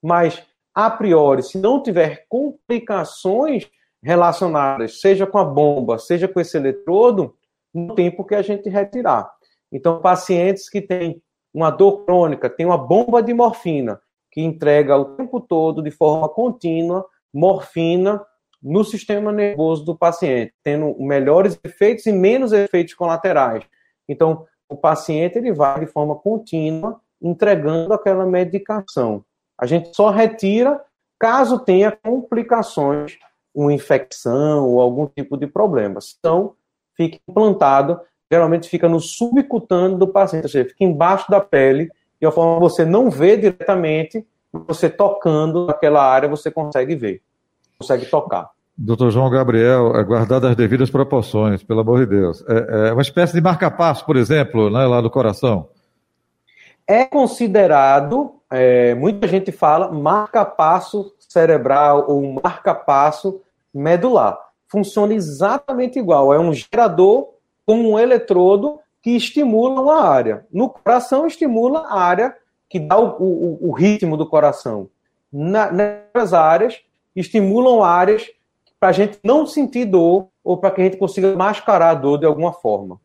Mas, 0.00 0.40
a 0.72 0.88
priori, 0.88 1.42
se 1.42 1.58
não 1.58 1.82
tiver 1.82 2.26
complicações 2.28 3.68
relacionadas, 4.00 5.00
seja 5.00 5.26
com 5.26 5.38
a 5.38 5.44
bomba, 5.44 5.98
seja 5.98 6.28
com 6.28 6.38
esse 6.38 6.56
eletrodo, 6.56 7.34
não 7.74 7.94
tem 7.96 8.10
por 8.10 8.26
que 8.26 8.34
a 8.34 8.42
gente 8.42 8.68
retirar. 8.68 9.28
Então, 9.72 10.00
pacientes 10.00 10.68
que 10.68 10.80
têm 10.80 11.22
uma 11.52 11.70
dor 11.70 12.04
crônica, 12.04 12.50
tem 12.50 12.66
uma 12.66 12.78
bomba 12.78 13.22
de 13.22 13.32
morfina, 13.32 14.00
que 14.30 14.40
entrega 14.40 14.96
o 14.96 15.16
tempo 15.16 15.40
todo, 15.40 15.82
de 15.82 15.90
forma 15.90 16.28
contínua, 16.28 17.06
morfina 17.32 18.24
no 18.62 18.84
sistema 18.84 19.32
nervoso 19.32 19.84
do 19.84 19.96
paciente, 19.96 20.54
tendo 20.62 20.94
melhores 21.00 21.58
efeitos 21.64 22.06
e 22.06 22.12
menos 22.12 22.52
efeitos 22.52 22.94
colaterais. 22.94 23.64
Então, 24.08 24.46
o 24.68 24.76
paciente 24.76 25.38
ele 25.38 25.52
vai 25.52 25.80
de 25.80 25.86
forma 25.86 26.14
contínua 26.14 27.00
entregando 27.20 27.92
aquela 27.92 28.24
medicação. 28.24 29.24
A 29.58 29.66
gente 29.66 29.94
só 29.94 30.10
retira 30.10 30.82
caso 31.18 31.58
tenha 31.58 31.92
complicações, 31.92 33.18
uma 33.54 33.72
infecção 33.72 34.68
ou 34.68 34.80
algum 34.80 35.06
tipo 35.06 35.36
de 35.36 35.46
problema. 35.46 35.98
Então, 36.18 36.54
fica 36.96 37.18
implantado, 37.28 38.00
geralmente 38.32 38.66
fica 38.66 38.88
no 38.88 38.98
subcutâneo 38.98 39.98
do 39.98 40.08
paciente, 40.08 40.44
ou 40.44 40.48
seja, 40.48 40.66
fica 40.70 40.84
embaixo 40.84 41.30
da 41.30 41.38
pele, 41.38 41.90
de 42.18 42.26
uma 42.26 42.32
forma 42.32 42.54
que 42.54 42.60
você 42.62 42.82
não 42.82 43.10
vê 43.10 43.36
diretamente, 43.36 44.26
você 44.50 44.88
tocando 44.88 45.66
naquela 45.66 46.02
área, 46.02 46.30
você 46.30 46.50
consegue 46.50 46.96
ver, 46.96 47.20
consegue 47.78 48.06
tocar. 48.06 48.48
Doutor 48.74 49.10
João 49.10 49.28
Gabriel, 49.28 49.94
é 49.96 50.02
guardado 50.02 50.46
as 50.46 50.56
devidas 50.56 50.90
proporções, 50.90 51.62
pelo 51.62 51.80
amor 51.80 51.98
de 51.98 52.06
Deus. 52.06 52.42
É, 52.48 52.88
é 52.88 52.92
uma 52.94 53.02
espécie 53.02 53.34
de 53.34 53.40
marca-passo, 53.42 54.06
por 54.06 54.16
exemplo, 54.16 54.70
né, 54.70 54.86
lá 54.86 55.02
do 55.02 55.10
coração. 55.10 55.68
É 56.86 57.04
considerado, 57.04 58.36
é, 58.50 58.94
muita 58.94 59.28
gente 59.28 59.52
fala, 59.52 59.92
marca-passo 59.92 61.12
cerebral 61.18 62.06
ou 62.08 62.40
marca-passo 62.42 63.42
medular. 63.74 64.38
Funciona 64.68 65.12
exatamente 65.12 65.98
igual. 65.98 66.32
É 66.32 66.40
um 66.40 66.52
gerador 66.54 67.28
com 67.66 67.76
um 67.76 67.98
eletrodo 67.98 68.78
que 69.00 69.10
estimula 69.10 69.80
uma 69.80 70.02
área. 70.02 70.46
No 70.52 70.68
coração, 70.68 71.26
estimula 71.26 71.80
a 71.80 72.00
área 72.00 72.34
que 72.68 72.78
dá 72.78 72.98
o, 72.98 73.16
o, 73.20 73.68
o 73.68 73.72
ritmo 73.72 74.16
do 74.16 74.26
coração. 74.26 74.88
Na, 75.32 75.70
nessas 75.70 76.32
áreas, 76.32 76.80
estimulam 77.14 77.82
áreas 77.82 78.30
para 78.78 78.88
a 78.88 78.92
gente 78.92 79.18
não 79.22 79.46
sentir 79.46 79.84
dor 79.84 80.28
ou 80.42 80.56
para 80.56 80.70
que 80.70 80.80
a 80.80 80.84
gente 80.84 80.96
consiga 80.96 81.36
mascarar 81.36 81.90
a 81.90 81.94
dor 81.94 82.18
de 82.18 82.26
alguma 82.26 82.52
forma. 82.52 83.00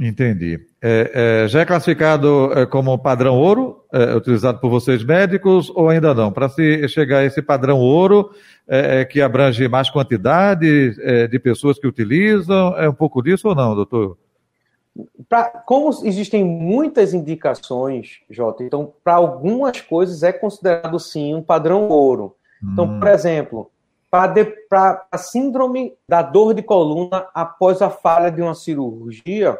Entendi. 0.00 0.66
É, 0.88 1.42
é, 1.42 1.48
já 1.48 1.62
é 1.62 1.64
classificado 1.64 2.52
é, 2.52 2.64
como 2.64 2.96
padrão 2.96 3.34
ouro, 3.34 3.84
é, 3.92 4.14
utilizado 4.14 4.60
por 4.60 4.70
vocês 4.70 5.02
médicos, 5.02 5.68
ou 5.74 5.88
ainda 5.88 6.14
não? 6.14 6.30
Para 6.30 6.48
se 6.48 6.86
chegar 6.86 7.18
a 7.18 7.24
esse 7.24 7.42
padrão 7.42 7.80
ouro, 7.80 8.30
é, 8.68 9.00
é, 9.00 9.04
que 9.04 9.20
abrange 9.20 9.66
mais 9.66 9.90
quantidade 9.90 11.28
de 11.28 11.38
pessoas 11.40 11.76
que 11.76 11.88
utilizam, 11.88 12.78
é 12.78 12.88
um 12.88 12.94
pouco 12.94 13.20
disso 13.20 13.48
ou 13.48 13.54
não, 13.56 13.74
doutor? 13.74 14.16
Pra, 15.28 15.46
como 15.66 15.90
existem 16.04 16.44
muitas 16.44 17.12
indicações, 17.12 18.20
Jota, 18.30 18.62
então 18.62 18.92
para 19.02 19.14
algumas 19.14 19.80
coisas 19.80 20.22
é 20.22 20.32
considerado 20.32 21.00
sim 21.00 21.34
um 21.34 21.42
padrão 21.42 21.88
ouro. 21.88 22.36
Então, 22.62 22.84
hum. 22.84 23.00
por 23.00 23.08
exemplo, 23.08 23.70
para 24.08 25.04
a 25.10 25.18
síndrome 25.18 25.94
da 26.08 26.22
dor 26.22 26.54
de 26.54 26.62
coluna 26.62 27.26
após 27.34 27.82
a 27.82 27.90
falha 27.90 28.30
de 28.30 28.40
uma 28.40 28.54
cirurgia, 28.54 29.58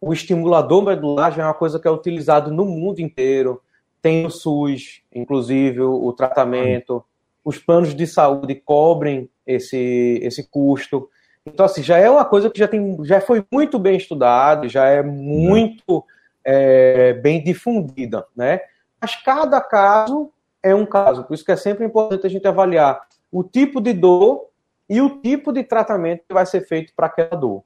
o 0.00 0.12
estimulador 0.12 0.82
medular 0.82 1.32
já 1.32 1.42
é 1.42 1.46
uma 1.46 1.54
coisa 1.54 1.78
que 1.78 1.88
é 1.88 1.90
utilizado 1.90 2.50
no 2.50 2.64
mundo 2.64 3.00
inteiro. 3.00 3.60
Tem 4.00 4.26
o 4.26 4.30
SUS, 4.30 5.02
inclusive, 5.14 5.80
o 5.80 6.12
tratamento. 6.12 7.04
Os 7.44 7.58
planos 7.58 7.94
de 7.94 8.06
saúde 8.06 8.54
cobrem 8.54 9.28
esse, 9.46 10.20
esse 10.22 10.48
custo. 10.48 11.08
Então, 11.44 11.64
assim, 11.66 11.82
já 11.82 11.98
é 11.98 12.10
uma 12.10 12.24
coisa 12.24 12.50
que 12.50 12.58
já, 12.58 12.66
tem, 12.66 12.98
já 13.04 13.20
foi 13.20 13.44
muito 13.50 13.78
bem 13.78 13.96
estudada, 13.96 14.68
já 14.68 14.86
é 14.86 15.02
muito 15.02 16.04
é, 16.44 17.12
bem 17.14 17.42
difundida, 17.42 18.26
né? 18.36 18.60
Mas 19.00 19.16
cada 19.16 19.60
caso 19.60 20.30
é 20.62 20.74
um 20.74 20.84
caso. 20.84 21.24
Por 21.24 21.34
isso 21.34 21.44
que 21.44 21.52
é 21.52 21.56
sempre 21.56 21.84
importante 21.84 22.26
a 22.26 22.30
gente 22.30 22.46
avaliar 22.46 23.06
o 23.30 23.44
tipo 23.44 23.80
de 23.80 23.92
dor 23.92 24.46
e 24.88 25.00
o 25.00 25.20
tipo 25.20 25.52
de 25.52 25.62
tratamento 25.62 26.24
que 26.28 26.34
vai 26.34 26.46
ser 26.46 26.66
feito 26.66 26.92
para 26.94 27.06
aquela 27.06 27.36
dor. 27.36 27.62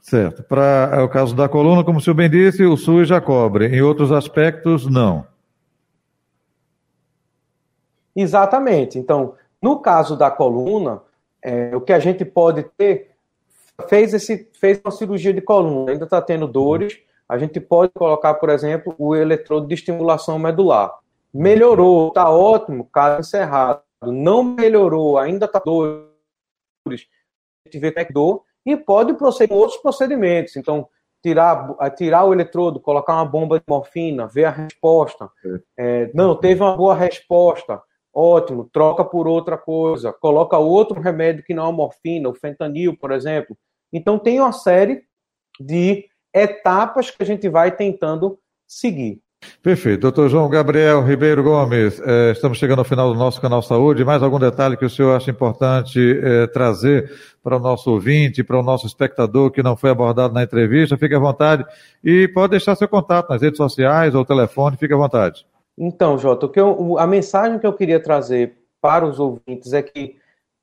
Certo. 0.00 0.42
Para 0.42 0.90
é 0.94 1.00
o 1.00 1.08
caso 1.08 1.34
da 1.34 1.48
coluna, 1.48 1.84
como 1.84 1.98
o 1.98 2.00
senhor 2.00 2.14
bem 2.14 2.30
disse, 2.30 2.64
o 2.64 2.76
SUS 2.76 3.08
já 3.08 3.20
cobre. 3.20 3.68
Em 3.68 3.82
outros 3.82 4.10
aspectos, 4.10 4.86
não. 4.86 5.26
Exatamente. 8.16 8.98
Então, 8.98 9.34
no 9.60 9.80
caso 9.80 10.16
da 10.16 10.30
coluna, 10.30 11.02
é, 11.42 11.74
o 11.76 11.80
que 11.80 11.92
a 11.92 11.98
gente 11.98 12.24
pode 12.24 12.64
ter 12.76 13.12
fez 13.88 14.12
esse 14.12 14.48
fez 14.54 14.80
uma 14.84 14.90
cirurgia 14.90 15.32
de 15.32 15.40
coluna, 15.40 15.92
ainda 15.92 16.04
está 16.04 16.20
tendo 16.20 16.48
dores, 16.48 16.98
a 17.28 17.38
gente 17.38 17.60
pode 17.60 17.92
colocar, 17.92 18.34
por 18.34 18.48
exemplo, 18.50 18.92
o 18.98 19.14
eletrodo 19.14 19.68
de 19.68 19.74
estimulação 19.74 20.36
medular. 20.38 20.98
Melhorou, 21.32 22.08
está 22.08 22.28
ótimo, 22.28 22.88
caso 22.90 23.20
encerrado 23.20 23.82
não 24.02 24.42
melhorou, 24.42 25.18
ainda 25.18 25.46
está 25.46 25.58
dores, 25.58 26.06
a 26.86 27.68
gente 27.68 27.78
vê 27.80 27.90
que 27.90 27.98
é 27.98 28.04
dor, 28.04 28.44
e 28.72 28.76
pode 28.76 29.14
proceder 29.14 29.48
com 29.48 29.54
outros 29.54 29.80
procedimentos. 29.80 30.56
Então, 30.56 30.88
tirar, 31.22 31.74
tirar 31.96 32.24
o 32.24 32.32
eletrodo, 32.32 32.80
colocar 32.80 33.14
uma 33.14 33.24
bomba 33.24 33.58
de 33.58 33.64
morfina, 33.68 34.26
ver 34.26 34.44
a 34.44 34.50
resposta. 34.50 35.30
É, 35.76 36.10
não, 36.14 36.36
teve 36.36 36.62
uma 36.62 36.76
boa 36.76 36.94
resposta, 36.94 37.82
ótimo, 38.12 38.68
troca 38.72 39.04
por 39.04 39.26
outra 39.26 39.56
coisa, 39.56 40.12
coloca 40.12 40.58
outro 40.58 41.00
remédio 41.00 41.44
que 41.44 41.54
não 41.54 41.68
é 41.68 41.72
morfina, 41.72 42.28
o 42.28 42.34
fentanil, 42.34 42.96
por 42.96 43.10
exemplo. 43.10 43.56
Então, 43.92 44.18
tem 44.18 44.38
uma 44.38 44.52
série 44.52 45.02
de 45.58 46.06
etapas 46.34 47.10
que 47.10 47.22
a 47.22 47.26
gente 47.26 47.48
vai 47.48 47.74
tentando 47.74 48.38
seguir. 48.66 49.20
Perfeito. 49.62 50.00
Doutor 50.02 50.28
João 50.28 50.48
Gabriel 50.48 51.02
Ribeiro 51.02 51.42
Gomes, 51.42 52.00
eh, 52.00 52.32
estamos 52.32 52.58
chegando 52.58 52.80
ao 52.80 52.84
final 52.84 53.12
do 53.12 53.18
nosso 53.18 53.40
canal 53.40 53.60
Saúde. 53.60 54.04
Mais 54.04 54.22
algum 54.22 54.38
detalhe 54.38 54.76
que 54.76 54.84
o 54.84 54.90
senhor 54.90 55.16
acha 55.16 55.30
importante 55.30 55.98
eh, 56.00 56.46
trazer 56.48 57.10
para 57.42 57.56
o 57.56 57.60
nosso 57.60 57.90
ouvinte, 57.90 58.42
para 58.42 58.58
o 58.58 58.62
nosso 58.62 58.86
espectador 58.86 59.50
que 59.50 59.62
não 59.62 59.76
foi 59.76 59.90
abordado 59.90 60.34
na 60.34 60.42
entrevista? 60.42 60.96
Fique 60.96 61.14
à 61.14 61.18
vontade 61.18 61.64
e 62.02 62.28
pode 62.28 62.52
deixar 62.52 62.76
seu 62.76 62.88
contato 62.88 63.30
nas 63.30 63.42
redes 63.42 63.56
sociais 63.56 64.14
ou 64.14 64.24
telefone, 64.24 64.76
fique 64.76 64.94
à 64.94 64.96
vontade. 64.96 65.44
Então, 65.76 66.18
Jota, 66.18 66.50
eu, 66.56 66.98
a 66.98 67.06
mensagem 67.06 67.58
que 67.58 67.66
eu 67.66 67.72
queria 67.72 68.00
trazer 68.00 68.56
para 68.80 69.06
os 69.06 69.20
ouvintes 69.20 69.72
é 69.72 69.82
que 69.82 70.16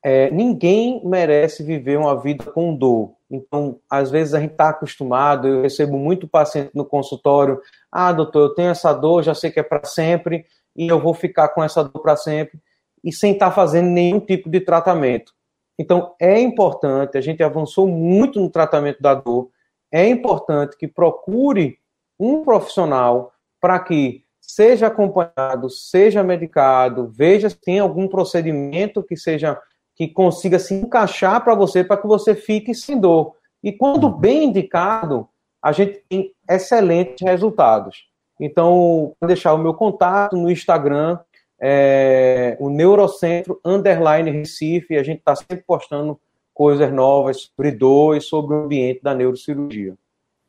é, 0.04 0.30
ninguém 0.30 1.02
merece 1.04 1.64
viver 1.64 1.98
uma 1.98 2.20
vida 2.22 2.46
com 2.46 2.76
dor. 2.76 3.14
Então, 3.32 3.80
às 3.90 4.12
vezes 4.12 4.34
a 4.34 4.40
gente 4.40 4.52
está 4.52 4.70
acostumado, 4.70 5.48
eu 5.48 5.62
recebo 5.64 5.98
muito 5.98 6.28
paciente 6.28 6.70
no 6.76 6.86
consultório, 6.86 7.60
ah, 7.98 8.12
doutor, 8.12 8.42
eu 8.42 8.54
tenho 8.54 8.72
essa 8.72 8.92
dor, 8.92 9.24
já 9.24 9.34
sei 9.34 9.50
que 9.50 9.60
é 9.60 9.64
para 9.64 9.86
sempre, 9.86 10.46
e 10.76 10.86
eu 10.86 11.00
vou 11.00 11.14
ficar 11.14 11.48
com 11.50 11.64
essa 11.64 11.82
dor 11.82 12.02
para 12.02 12.18
sempre, 12.18 12.60
e 13.02 13.14
sem 13.14 13.32
estar 13.32 13.48
tá 13.48 13.52
fazendo 13.56 13.88
nenhum 13.88 14.20
tipo 14.20 14.50
de 14.50 14.60
tratamento. 14.60 15.32
Então, 15.80 16.14
é 16.20 16.38
importante, 16.38 17.18
a 17.18 17.22
gente 17.22 17.42
avançou 17.42 17.88
muito 17.88 18.42
no 18.42 18.50
tratamento 18.50 19.02
da 19.02 19.14
dor, 19.14 19.50
é 19.90 20.06
importante 20.06 20.76
que 20.78 20.90
procure 20.90 21.78
um 22.20 22.44
profissional 22.44 23.32
para 23.62 23.80
que 23.80 24.26
seja 24.42 24.88
acompanhado, 24.88 25.70
seja 25.70 26.22
medicado, 26.22 27.08
veja 27.08 27.50
se 27.50 27.56
tem 27.56 27.80
algum 27.80 28.10
procedimento 28.10 29.02
que 29.02 29.16
seja 29.16 29.58
que 29.96 30.10
consiga 30.10 30.60
se 30.60 30.74
encaixar 30.74 31.42
para 31.46 31.56
você, 31.56 31.82
para 31.82 31.96
que 31.96 32.08
você 32.08 32.36
fique 32.36 32.76
sem 32.76 33.00
dor. 33.00 33.36
E 33.64 33.72
quando 33.72 34.10
bem 34.10 34.46
indicado, 34.46 35.30
a 35.65 35.71
gente 35.71 35.99
tem 36.08 36.32
excelentes 36.47 37.28
resultados. 37.28 38.08
Então, 38.39 39.15
vou 39.19 39.28
deixar 39.28 39.51
o 39.56 39.58
meu 39.58 39.73
contato 39.73 40.38
no 40.38 40.51
Instagram, 40.51 41.17
é, 41.60 42.56
o 42.60 42.69
Neurocentro 42.69 43.60
Underline 43.65 44.30
Recife, 44.30 44.95
a 44.95 45.01
gente 45.01 45.19
está 45.19 45.36
sempre 45.36 45.63
postando 45.65 46.19
coisas 46.54 46.93
novas 46.93 47.41
sobre 47.41 47.71
dor 47.71 48.15
e 48.15 48.21
sobre 48.21 48.56
o 48.56 48.60
ambiente 48.60 49.01
da 49.01 49.15
neurocirurgia. 49.15 49.95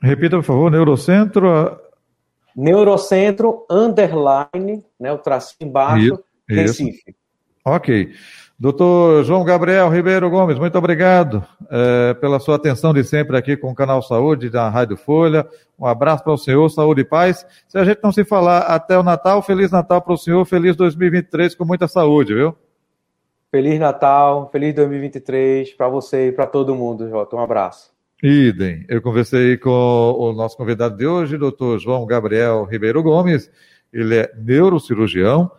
Repita, 0.03 0.37
por 0.37 0.45
favor, 0.45 0.71
Neurocentro. 0.71 1.81
Neurocentro, 2.55 3.65
underline, 3.71 4.85
né, 5.01 5.13
o 5.15 5.19
tracinho 5.19 5.71
embaixo, 5.71 6.05
isso, 6.05 6.25
Recife. 6.47 7.05
Isso. 7.07 7.17
Ok. 7.65 8.13
Doutor 8.59 9.23
João 9.23 9.45
Gabriel 9.45 9.91
Ribeiro 9.91 10.31
Gomes, 10.31 10.59
muito 10.59 10.79
obrigado 10.79 11.45
é, 11.71 12.15
pela 12.15 12.41
sua 12.41 12.57
atenção 12.57 12.95
de 12.95 13.05
sempre 13.05 13.37
aqui 13.37 13.55
com 13.55 13.71
o 13.71 13.75
Canal 13.75 14.01
Saúde 14.01 14.49
da 14.49 14.67
Rádio 14.71 14.97
Folha. 14.97 15.47
Um 15.79 15.85
abraço 15.85 16.25
para 16.25 16.33
o 16.33 16.39
senhor, 16.39 16.67
saúde 16.71 17.03
e 17.03 17.05
paz. 17.05 17.47
Se 17.69 17.77
a 17.77 17.85
gente 17.85 18.01
não 18.03 18.11
se 18.11 18.25
falar 18.25 18.61
até 18.61 18.99
o 18.99 19.03
Natal, 19.03 19.43
Feliz 19.43 19.71
Natal 19.71 20.01
para 20.01 20.15
o 20.15 20.17
senhor, 20.17 20.43
feliz 20.47 20.75
2023 20.75 21.55
com 21.55 21.67
muita 21.67 21.87
saúde, 21.87 22.33
viu? 22.33 22.57
Feliz 23.51 23.79
Natal, 23.79 24.49
feliz 24.51 24.75
2023 24.75 25.75
para 25.75 25.89
você 25.91 26.29
e 26.29 26.33
para 26.33 26.47
todo 26.47 26.75
mundo, 26.75 27.11
Jota. 27.11 27.37
Um 27.37 27.41
abraço. 27.41 27.93
Idem. 28.23 28.87
Eu 28.89 29.03
conversei 29.03 29.59
com 29.59 29.71
o 29.71 30.33
nosso 30.33 30.57
convidado 30.57 30.97
de 30.97 31.07
hoje, 31.07 31.37
doutor 31.37 31.79
João 31.79 32.07
Gabriel 32.07 32.65
Ribeiro 32.65 33.03
Gomes. 33.03 33.51
Ele 33.93 34.17
é 34.17 34.33
neurocirurgião 34.35 35.51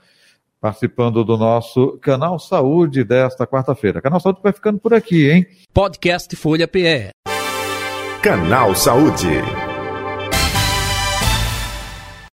participando 0.59 1.23
do 1.23 1.37
nosso 1.37 1.97
Canal 2.01 2.39
Saúde 2.39 3.03
desta 3.03 3.45
quarta-feira. 3.45 4.01
Canal 4.01 4.19
Saúde 4.19 4.39
vai 4.43 4.53
ficando 4.53 4.79
por 4.79 4.93
aqui, 4.93 5.29
hein? 5.29 5.45
Podcast 5.73 6.35
Folha 6.35 6.67
PE. 6.67 7.09
Canal 8.21 8.75
Saúde. 8.75 9.66